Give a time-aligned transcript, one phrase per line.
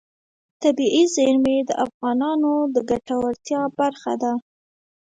[0.61, 4.33] طبیعي زیرمې د افغانانو د ګټورتیا برخه ده.